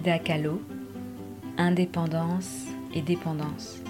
[0.00, 0.62] Frida Kahlo,
[1.58, 3.82] Indépendance et dépendance.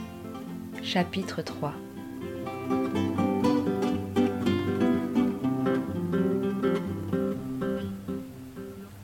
[0.82, 1.72] Chapitre 3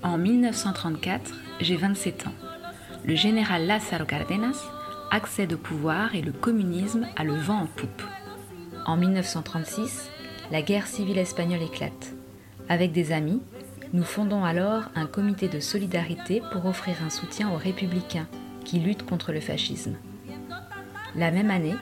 [0.03, 2.33] En 1934, j'ai 27 ans.
[3.05, 4.65] Le général Lázaro Cárdenas
[5.12, 8.02] accède au pouvoir et le communisme a le vent en poupe.
[8.84, 10.11] En 1936,
[10.51, 12.15] la guerre civile espagnole éclate.
[12.69, 13.43] Avec des amis,
[13.93, 18.27] nous fondons alors un comité de solidarité pour offrir un soutien aux républicains
[18.65, 19.97] qui luttent contre le fascisme.
[21.15, 21.77] La même année,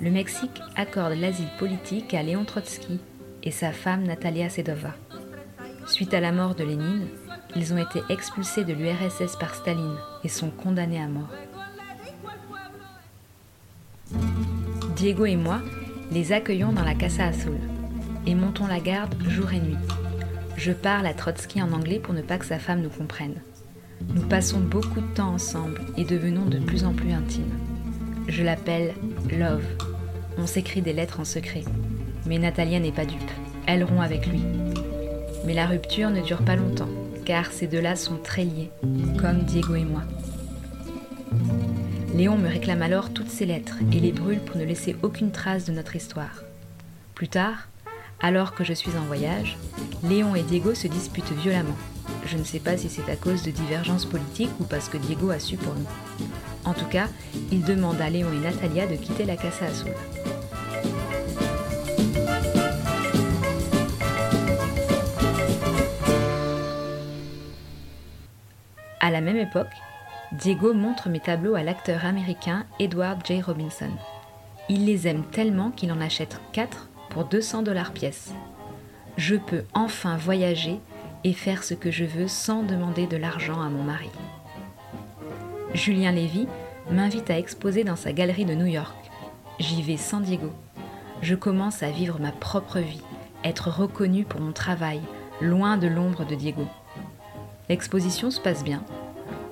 [0.00, 2.98] le Mexique accorde l'asile politique à Léon Trotsky
[3.42, 4.94] et sa femme Natalia Sedova.
[5.86, 7.06] Suite à la mort de Lénine,
[7.56, 11.30] ils ont été expulsés de l'URSS par Staline et sont condamnés à mort.
[14.96, 15.60] Diego et moi
[16.10, 17.58] les accueillons dans la Casa Azul
[18.26, 19.76] et montons la garde jour et nuit.
[20.56, 23.34] Je parle à Trotsky en anglais pour ne pas que sa femme nous comprenne.
[24.14, 27.58] Nous passons beaucoup de temps ensemble et devenons de plus en plus intimes.
[28.28, 28.94] Je l'appelle
[29.30, 29.64] Love.
[30.38, 31.64] On s'écrit des lettres en secret.
[32.26, 33.30] Mais Natalia n'est pas dupe.
[33.66, 34.42] Elle rompt avec lui.
[35.44, 36.88] Mais la rupture ne dure pas longtemps,
[37.24, 38.70] car ces deux-là sont très liés,
[39.20, 40.02] comme Diego et moi.
[42.14, 45.64] Léon me réclame alors toutes ses lettres et les brûle pour ne laisser aucune trace
[45.64, 46.44] de notre histoire.
[47.14, 47.68] Plus tard,
[48.24, 49.58] alors que je suis en voyage,
[50.02, 51.76] Léon et Diego se disputent violemment.
[52.24, 55.28] Je ne sais pas si c'est à cause de divergences politiques ou parce que Diego
[55.28, 55.86] a su pour nous.
[56.64, 57.08] En tout cas,
[57.52, 59.92] il demande à Léon et Natalia de quitter la Casa Azul.
[69.00, 69.66] À la même époque,
[70.32, 73.42] Diego montre mes tableaux à l'acteur américain Edward J.
[73.42, 73.90] Robinson.
[74.70, 78.34] Il les aime tellement qu'il en achète 4 pour 200 dollars pièce.
[79.16, 80.80] Je peux enfin voyager
[81.22, 84.10] et faire ce que je veux sans demander de l'argent à mon mari.
[85.72, 86.48] Julien Lévy
[86.90, 88.96] m'invite à exposer dans sa galerie de New York.
[89.60, 90.50] J'y vais sans Diego.
[91.22, 93.02] Je commence à vivre ma propre vie,
[93.44, 95.00] être reconnu pour mon travail,
[95.40, 96.66] loin de l'ombre de Diego.
[97.68, 98.82] L'exposition se passe bien.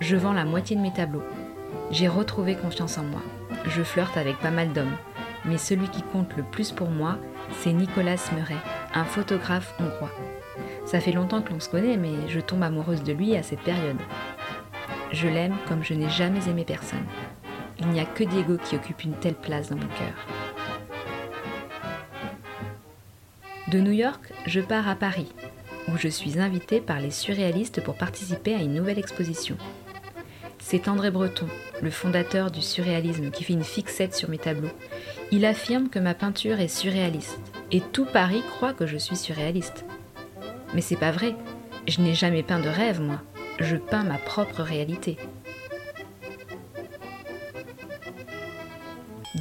[0.00, 1.22] Je vends la moitié de mes tableaux.
[1.92, 3.22] J'ai retrouvé confiance en moi.
[3.66, 4.96] Je flirte avec pas mal d'hommes,
[5.44, 7.18] mais celui qui compte le plus pour moi,
[7.50, 8.62] c'est Nicolas Meuret,
[8.94, 10.12] un photographe hongrois.
[10.84, 13.62] Ça fait longtemps que l'on se connaît, mais je tombe amoureuse de lui à cette
[13.62, 14.00] période.
[15.10, 17.06] Je l'aime comme je n'ai jamais aimé personne.
[17.78, 20.26] Il n'y a que Diego qui occupe une telle place dans mon cœur.
[23.68, 25.32] De New York, je pars à Paris,
[25.88, 29.56] où je suis invitée par les surréalistes pour participer à une nouvelle exposition.
[30.72, 31.48] C'est André Breton,
[31.82, 34.72] le fondateur du surréalisme, qui fait une fixette sur mes tableaux.
[35.30, 37.38] Il affirme que ma peinture est surréaliste,
[37.72, 39.84] et tout Paris croit que je suis surréaliste.
[40.72, 41.34] Mais c'est pas vrai,
[41.86, 43.20] je n'ai jamais peint de rêve, moi.
[43.60, 45.18] Je peins ma propre réalité.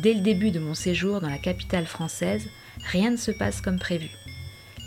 [0.04, 2.46] Dès le début de mon séjour dans la capitale française,
[2.92, 4.10] rien ne se passe comme prévu.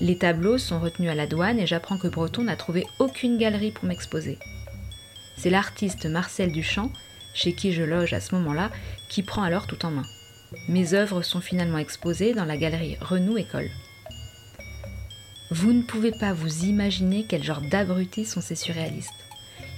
[0.02, 3.72] Les tableaux sont retenus à la douane et j'apprends que Breton n'a trouvé aucune galerie
[3.72, 4.38] pour m'exposer.
[5.44, 6.90] C'est l'artiste Marcel Duchamp,
[7.34, 8.70] chez qui je loge à ce moment-là,
[9.10, 10.06] qui prend alors tout en main.
[10.70, 13.68] Mes œuvres sont finalement exposées dans la galerie Renou École.
[15.50, 19.12] Vous ne pouvez pas vous imaginer quel genre d'abrutis sont ces surréalistes.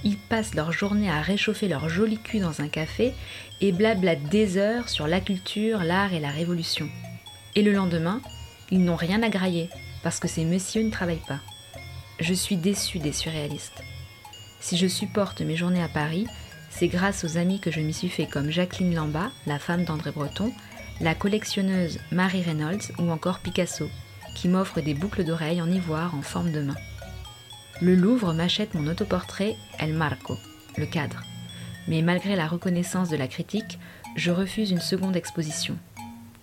[0.05, 3.13] Ils passent leur journée à réchauffer leur joli cul dans un café
[3.59, 6.87] et blablatent des heures sur la culture, l'art et la révolution.
[7.55, 8.21] Et le lendemain,
[8.71, 9.69] ils n'ont rien à grailler
[10.01, 11.41] parce que ces messieurs ne travaillent pas.
[12.21, 13.83] Je suis déçue des surréalistes.
[14.67, 16.27] Si je supporte mes journées à Paris,
[16.69, 20.11] c'est grâce aux amis que je m'y suis fait comme Jacqueline Lamba, la femme d'André
[20.11, 20.51] Breton,
[20.99, 23.87] la collectionneuse Marie Reynolds ou encore Picasso,
[24.35, 26.75] qui m'offre des boucles d'oreilles en ivoire en forme de main.
[27.81, 30.35] Le Louvre m'achète mon autoportrait El Marco,
[30.75, 31.23] le cadre.
[31.87, 33.79] Mais malgré la reconnaissance de la critique,
[34.17, 35.77] je refuse une seconde exposition.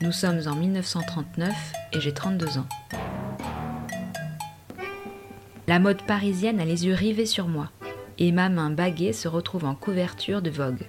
[0.00, 1.54] Nous sommes en 1939
[1.92, 2.68] et j'ai 32 ans.
[5.66, 7.68] La mode parisienne a les yeux rivés sur moi
[8.18, 10.86] et ma main baguée se retrouve en couverture de Vogue.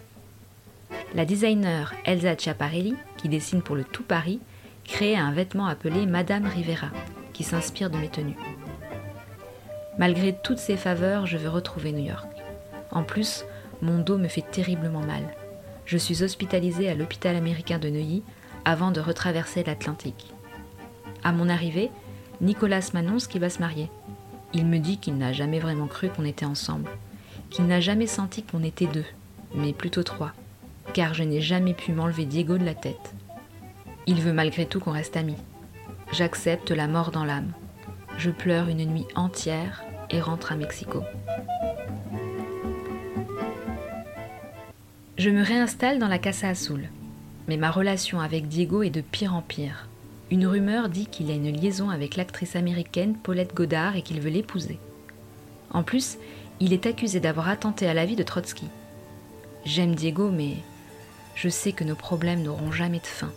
[1.13, 4.39] La designer Elsa Chiaparelli, qui dessine pour le Tout Paris,
[4.83, 6.89] crée un vêtement appelé Madame Rivera,
[7.33, 8.37] qui s'inspire de mes tenues.
[9.97, 12.27] Malgré toutes ces faveurs, je veux retrouver New York.
[12.91, 13.45] En plus,
[13.81, 15.23] mon dos me fait terriblement mal.
[15.85, 18.23] Je suis hospitalisée à l'hôpital américain de Neuilly
[18.65, 20.33] avant de retraverser l'Atlantique.
[21.23, 21.91] À mon arrivée,
[22.41, 23.89] Nicolas m'annonce qu'il va se marier.
[24.53, 26.89] Il me dit qu'il n'a jamais vraiment cru qu'on était ensemble,
[27.49, 29.05] qu'il n'a jamais senti qu'on était deux,
[29.55, 30.31] mais plutôt trois,
[30.93, 33.13] car je n'ai jamais pu m'enlever Diego de la tête.
[34.07, 35.37] Il veut malgré tout qu'on reste amis.
[36.11, 37.51] J'accepte la mort dans l'âme.
[38.17, 41.03] Je pleure une nuit entière et rentre à Mexico.
[45.17, 46.89] Je me réinstalle dans la Casa Azul,
[47.47, 49.87] mais ma relation avec Diego est de pire en pire.
[50.29, 54.29] Une rumeur dit qu'il a une liaison avec l'actrice américaine Paulette Goddard et qu'il veut
[54.29, 54.79] l'épouser.
[55.71, 56.17] En plus,
[56.59, 58.67] il est accusé d'avoir attenté à la vie de Trotsky.
[59.65, 60.57] J'aime Diego, mais
[61.35, 63.31] je sais que nos problèmes n'auront jamais de fin.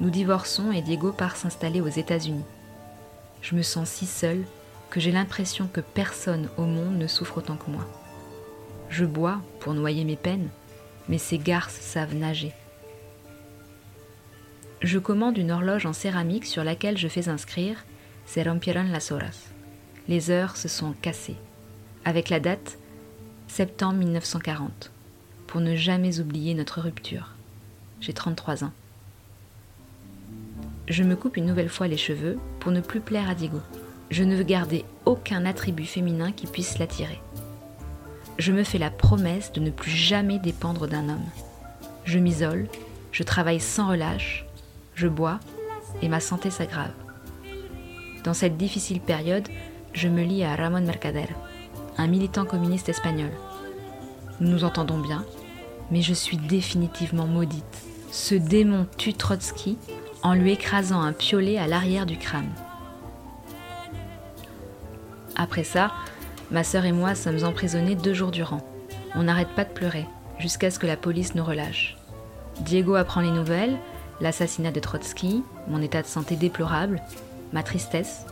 [0.00, 2.44] Nous divorçons et Diego part s'installer aux États-Unis.
[3.42, 4.44] Je me sens si seule
[4.90, 7.86] que j'ai l'impression que personne au monde ne souffre autant que moi.
[8.88, 10.48] Je bois pour noyer mes peines,
[11.08, 12.52] mais ces garces savent nager.
[14.82, 17.84] Je commande une horloge en céramique sur laquelle je fais inscrire
[18.26, 19.48] Se rompieron las horas.
[20.08, 21.36] Les heures se sont cassées.
[22.06, 22.76] Avec la date
[23.48, 24.90] septembre 1940,
[25.46, 27.30] pour ne jamais oublier notre rupture.
[28.02, 28.72] J'ai 33 ans.
[30.86, 33.60] Je me coupe une nouvelle fois les cheveux pour ne plus plaire à Diego.
[34.10, 37.20] Je ne veux garder aucun attribut féminin qui puisse l'attirer.
[38.38, 41.30] Je me fais la promesse de ne plus jamais dépendre d'un homme.
[42.04, 42.68] Je m'isole,
[43.12, 44.44] je travaille sans relâche,
[44.94, 45.40] je bois
[46.02, 46.92] et ma santé s'aggrave.
[48.24, 49.48] Dans cette difficile période,
[49.94, 51.28] je me lie à Ramon Mercader,
[51.98, 53.30] un militant communiste espagnol.
[54.40, 55.24] Nous nous entendons bien,
[55.90, 57.82] mais je suis définitivement maudite.
[58.10, 59.78] Ce démon tue Trotsky
[60.22, 62.50] en lui écrasant un piolet à l'arrière du crâne.
[65.36, 65.92] Après ça,
[66.50, 68.60] ma sœur et moi sommes emprisonnés deux jours durant.
[69.14, 70.06] On n'arrête pas de pleurer,
[70.38, 71.96] jusqu'à ce que la police nous relâche.
[72.60, 73.76] Diego apprend les nouvelles,
[74.20, 77.02] l'assassinat de Trotsky, mon état de santé déplorable,
[77.52, 78.26] ma tristesse.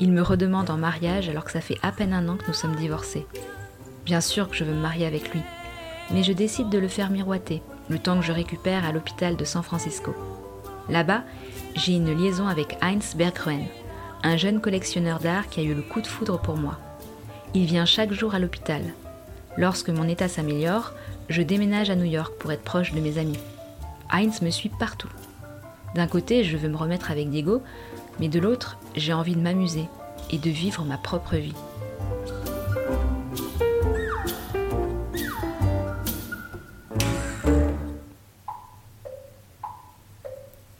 [0.00, 2.54] Il me redemande en mariage alors que ça fait à peine un an que nous
[2.54, 3.26] sommes divorcés.
[4.06, 5.42] Bien sûr que je veux me marier avec lui,
[6.10, 9.44] mais je décide de le faire miroiter, le temps que je récupère à l'hôpital de
[9.44, 10.14] San Francisco.
[10.88, 11.22] Là-bas,
[11.76, 13.66] j'ai une liaison avec Heinz Bergruen,
[14.22, 16.78] un jeune collectionneur d'art qui a eu le coup de foudre pour moi.
[17.52, 18.82] Il vient chaque jour à l'hôpital.
[19.58, 20.92] Lorsque mon état s'améliore,
[21.28, 23.38] je déménage à New York pour être proche de mes amis.
[24.10, 25.10] Heinz me suit partout.
[25.94, 27.62] D'un côté, je veux me remettre avec Diego,
[28.20, 29.88] mais de l'autre, j'ai envie de m'amuser
[30.30, 31.54] et de vivre ma propre vie.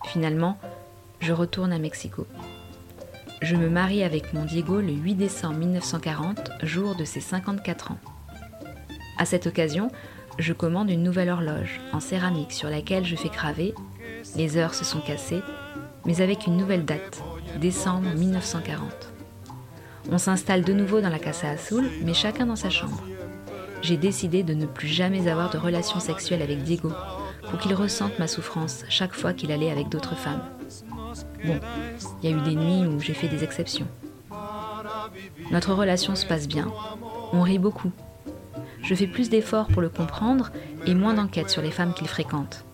[0.04, 0.58] Finalement,
[1.20, 2.26] je retourne à Mexico.
[3.40, 7.98] Je me marie avec mon Diego le 8 décembre 1940, jour de ses 54 ans.
[9.16, 9.90] À cette occasion,
[10.38, 13.74] je commande une nouvelle horloge en céramique sur laquelle je fais graver
[14.36, 15.42] Les heures se sont cassées,
[16.04, 17.22] mais avec une nouvelle date,
[17.60, 19.12] décembre 1940.
[20.10, 23.02] On s'installe de nouveau dans la Casa Azul, mais chacun dans sa chambre.
[23.82, 26.92] J'ai décidé de ne plus jamais avoir de relations sexuelles avec Diego,
[27.48, 30.42] pour qu'il ressente ma souffrance chaque fois qu'il allait avec d'autres femmes.
[31.44, 31.58] Bon,
[32.22, 33.86] il y a eu des nuits où j'ai fait des exceptions.
[35.50, 36.70] Notre relation se passe bien,
[37.32, 37.90] on rit beaucoup.
[38.82, 40.50] Je fais plus d'efforts pour le comprendre
[40.86, 42.64] et moins d'enquêtes sur les femmes qu'il fréquente.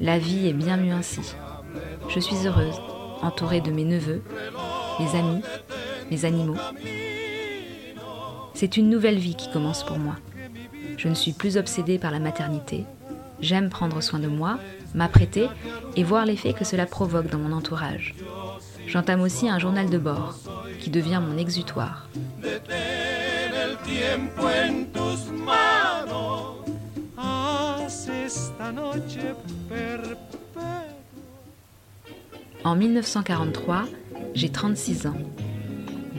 [0.00, 1.34] La vie est bien mieux ainsi.
[2.08, 2.80] Je suis heureuse,
[3.22, 4.22] entourée de mes neveux,
[4.98, 5.42] mes amis,
[6.10, 6.56] mes animaux.
[8.54, 10.16] C'est une nouvelle vie qui commence pour moi.
[10.96, 12.84] Je ne suis plus obsédée par la maternité,
[13.40, 14.58] J'aime prendre soin de moi,
[14.94, 15.48] m'apprêter
[15.96, 18.14] et voir l'effet que cela provoque dans mon entourage.
[18.86, 20.34] J'entame aussi un journal de bord,
[20.80, 22.08] qui devient mon exutoire.
[32.64, 33.84] En 1943,
[34.34, 35.16] j'ai 36 ans.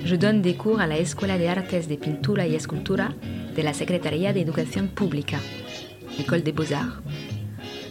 [0.05, 3.09] Je donne des cours à la Escuela de Artes de Pintura y Escultura
[3.55, 5.37] de la Secretaría de Educación Pública,
[6.17, 7.01] école des beaux-arts.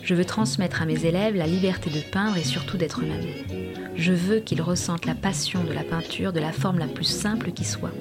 [0.02, 3.66] Je veux transmettre à mes élèves la liberté de peindre et surtout d'être eux-mêmes.
[3.96, 7.52] Je veux qu'ils ressentent la passion de la peinture de la forme la plus simple
[7.52, 7.92] qui soit.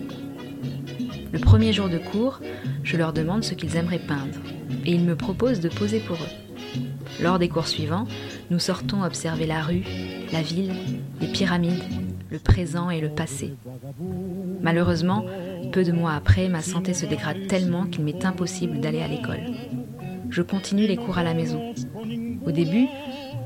[1.33, 2.39] Le premier jour de cours,
[2.83, 4.39] je leur demande ce qu'ils aimeraient peindre
[4.85, 6.81] et ils me proposent de poser pour eux.
[7.21, 8.07] Lors des cours suivants,
[8.49, 9.83] nous sortons observer la rue,
[10.31, 10.73] la ville,
[11.21, 11.83] les pyramides,
[12.29, 13.53] le présent et le passé.
[14.61, 15.25] Malheureusement,
[15.71, 19.41] peu de mois après, ma santé se dégrade tellement qu'il m'est impossible d'aller à l'école
[20.29, 21.73] je continue les cours à la maison.
[22.45, 22.87] Au début,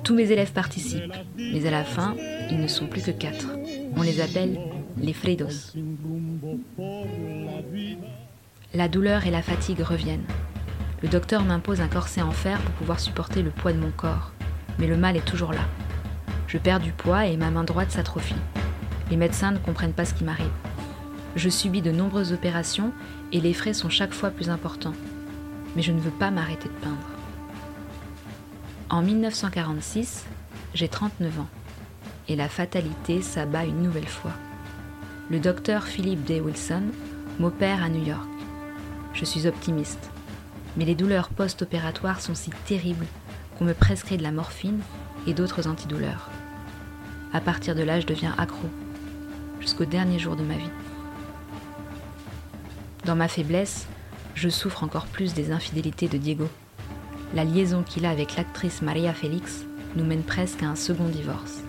[0.03, 2.15] tous mes élèves participent, mais à la fin,
[2.49, 3.47] ils ne sont plus que quatre.
[3.95, 4.59] On les appelle
[4.97, 5.73] les Fredos.
[8.73, 10.25] La douleur et la fatigue reviennent.
[11.01, 14.31] Le docteur m'impose un corset en fer pour pouvoir supporter le poids de mon corps,
[14.79, 15.65] mais le mal est toujours là.
[16.51, 18.35] Je perds du poids et ma main droite s'atrophie.
[19.09, 20.51] Les médecins ne comprennent pas ce qui m'arrive.
[21.35, 22.91] Je subis de nombreuses opérations
[23.31, 24.93] et les frais sont chaque fois plus importants
[25.75, 26.97] mais je ne veux pas m'arrêter de peindre.
[28.89, 30.25] En 1946,
[30.73, 31.47] j'ai 39 ans
[32.27, 34.33] et la fatalité s'abat une nouvelle fois.
[35.29, 36.41] Le docteur Philip D.
[36.41, 36.83] Wilson
[37.39, 38.27] m'opère à New York.
[39.13, 40.09] Je suis optimiste.
[40.77, 43.05] mais les douleurs post-opératoires sont si terribles
[43.57, 44.79] qu'on me prescrit de la morphine
[45.27, 46.30] et d'autres antidouleurs.
[47.33, 48.67] À partir de là, je deviens accro,
[49.61, 50.69] jusqu'au dernier jour de ma vie.
[53.05, 53.87] Dans ma faiblesse,
[54.35, 56.49] je souffre encore plus des infidélités de Diego.
[57.33, 59.63] La liaison qu'il a avec l'actrice Maria Félix
[59.95, 61.61] nous mène presque à un second divorce.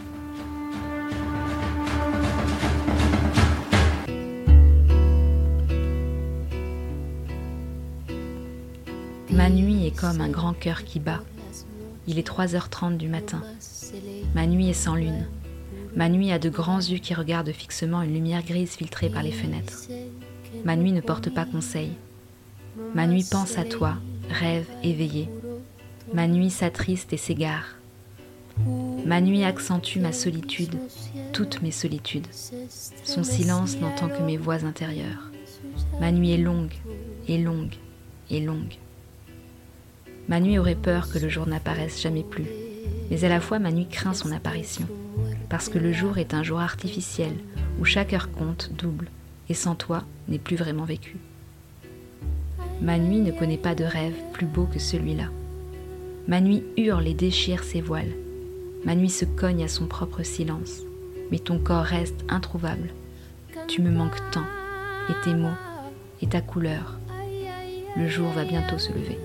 [9.31, 11.21] Ma nuit est comme un grand cœur qui bat.
[12.09, 13.43] Il est 3h30 du matin.
[14.35, 15.27] Ma nuit est sans lune.
[15.95, 19.33] Ma nuit a de grands yeux qui regardent fixement une lumière grise filtrée par les
[19.33, 19.89] fenêtres.
[20.65, 21.93] Ma nuit ne porte pas conseil.
[22.95, 23.97] Ma nuit pense à toi,
[24.31, 25.29] rêve éveillé.
[26.15, 27.77] Ma nuit s'attriste et s'égare.
[29.05, 30.77] Ma nuit accentue ma solitude,
[31.33, 32.27] toutes mes solitudes.
[33.05, 35.31] Son silence n'entend que mes voix intérieures.
[36.01, 36.75] Ma nuit est longue,
[37.29, 37.75] et longue,
[38.31, 38.75] et longue.
[40.29, 42.47] Ma nuit aurait peur que le jour n'apparaisse jamais plus,
[43.11, 44.87] mais à la fois ma nuit craint son apparition,
[45.53, 47.35] parce que le jour est un jour artificiel
[47.79, 49.11] où chaque heure compte double,
[49.51, 51.19] et sans toi n'est plus vraiment vécu.
[52.81, 55.27] Ma nuit ne connaît pas de rêve plus beau que celui-là.
[56.27, 58.15] Ma nuit hurle et déchire ses voiles.
[58.87, 60.81] Ma nuit se cogne à son propre silence,
[61.31, 62.89] mais ton corps reste introuvable.
[63.69, 64.47] Tu me manques tant,
[65.11, 65.59] et tes mots,
[66.23, 66.99] et ta couleur.
[67.99, 69.19] Le jour va bientôt se lever.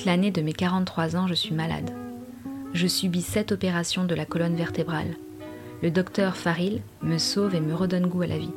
[0.00, 1.90] Toute l'année de mes 43 ans, je suis malade.
[2.72, 5.14] Je subis sept opérations de la colonne vertébrale.
[5.82, 8.54] Le docteur Faril me sauve et me redonne goût à la vie.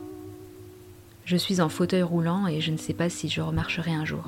[1.25, 4.23] Je suis en fauteuil roulant et je ne sais pas si je remarcherai un jour.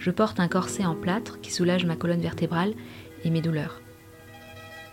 [0.00, 2.74] Je porte un corset en plâtre qui soulage ma colonne vertébrale
[3.22, 3.80] et mes douleurs.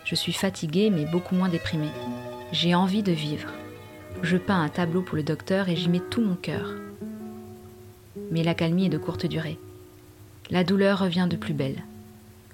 [0.04, 1.90] Je suis fatiguée mais beaucoup moins déprimée.
[2.52, 3.48] J'ai envie de vivre.
[4.22, 6.72] Je peins un tableau pour le docteur et j'y mets tout mon cœur.
[8.30, 9.58] Mais l'accalmie est de courte durée.
[10.52, 11.82] La douleur revient de plus belle.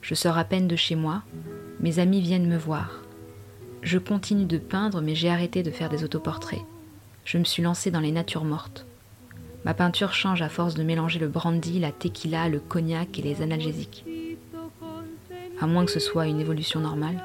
[0.03, 1.25] Je sors à peine de chez moi,
[1.81, 3.03] mes amis viennent me voir.
[3.83, 6.63] Je continue de peindre, mais j'ai arrêté de faire des autoportraits.
[7.25, 8.87] Je me suis lancée dans les natures mortes.
[9.65, 13.43] Ma peinture change à force de mélanger le brandy, la tequila, le cognac et les
[13.43, 14.05] analgésiques.
[15.61, 17.21] À moins que ce soit une évolution normale.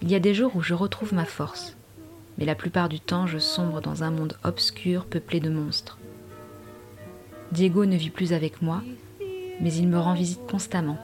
[0.00, 1.76] Il y a des jours où je retrouve ma force,
[2.38, 5.98] mais la plupart du temps je sombre dans un monde obscur peuplé de monstres.
[7.52, 8.82] Diego ne vit plus avec moi,
[9.60, 10.98] mais il me rend visite constamment,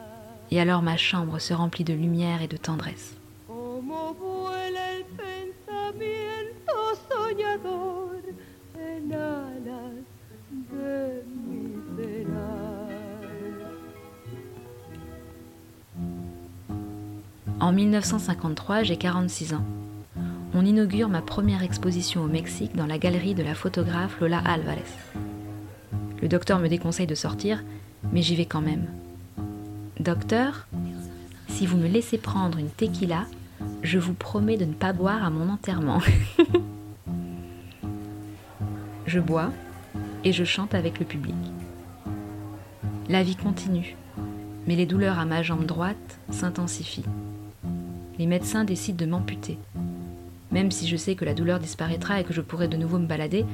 [0.51, 3.15] et alors ma chambre se remplit de lumière et de tendresse.
[17.59, 19.63] En 1953, j'ai 46 ans.
[20.53, 24.83] On inaugure ma première exposition au Mexique dans la galerie de la photographe Lola Alvarez.
[26.21, 27.63] Le docteur me déconseille de sortir,
[28.11, 28.85] mais j'y vais quand même.
[29.99, 30.67] Docteur,
[31.47, 33.25] si vous me laissez prendre une tequila,
[33.81, 36.01] je vous promets de ne pas boire à mon enterrement.
[39.05, 39.51] je bois
[40.23, 41.35] et je chante avec le public.
[43.09, 43.95] La vie continue,
[44.67, 47.05] mais les douleurs à ma jambe droite s'intensifient.
[48.17, 49.57] Les médecins décident de m'amputer.
[50.51, 53.07] Même si je sais que la douleur disparaîtra et que je pourrai de nouveau me
[53.07, 53.45] balader,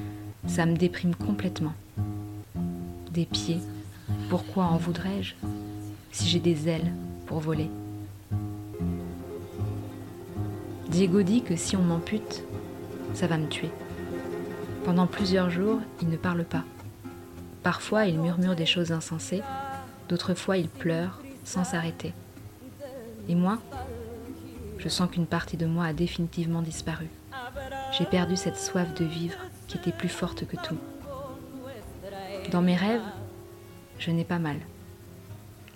[0.48, 1.74] ça me déprime complètement.
[3.12, 3.60] Des pieds,
[4.30, 5.34] pourquoi en voudrais-je
[6.12, 6.92] si j'ai des ailes
[7.26, 7.70] pour voler?
[10.88, 12.44] Diego dit que si on m'ampute,
[13.16, 13.72] ça va me tuer.
[14.86, 16.64] Pendant plusieurs jours, il ne parle pas.
[17.64, 19.42] Parfois, il murmure des choses insensées,
[20.08, 22.14] d'autres fois, il pleure sans s'arrêter.
[23.28, 23.58] Et moi,
[24.78, 27.08] je sens qu'une partie de moi a définitivement disparu.
[27.98, 30.78] J'ai perdu cette soif de vivre qui était plus forte que tout.
[32.52, 33.02] Dans mes rêves,
[34.00, 34.58] je n'ai pas mal.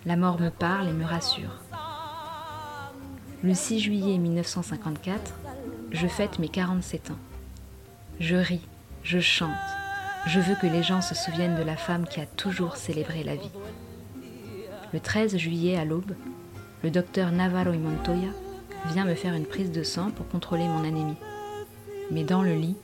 [0.06, 1.60] La mort me parle et me rassure.
[3.42, 5.34] Le 6 juillet 1954,
[5.92, 7.18] je fête mes 47 ans.
[8.18, 8.66] Je ris,
[9.02, 9.50] je chante,
[10.26, 13.36] je veux que les gens se souviennent de la femme qui a toujours célébré la
[13.36, 13.50] vie.
[14.92, 16.14] Le 13 juillet à l'aube,
[16.82, 18.30] le docteur Navarro y Montoya
[18.86, 21.16] vient me faire une prise de sang pour contrôler mon anémie.
[22.10, 22.76] Mais dans le lit,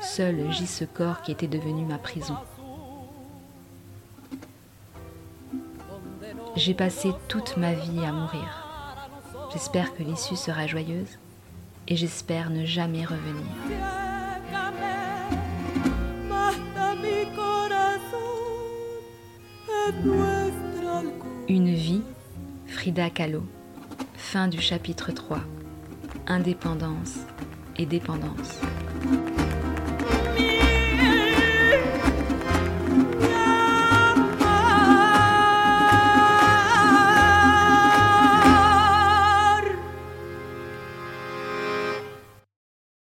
[0.00, 2.36] seul gît ce corps qui était devenu ma prison.
[6.54, 8.66] J'ai passé toute ma vie à mourir.
[9.52, 11.18] J'espère que l'issue sera joyeuse
[11.88, 13.46] et j'espère ne jamais revenir.
[21.48, 22.02] Une vie,
[22.66, 23.44] Frida Kahlo.
[24.14, 25.40] Fin du chapitre 3.
[26.26, 27.18] Indépendance
[27.76, 28.60] et dépendance.